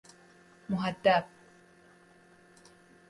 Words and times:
محدب 0.73 1.25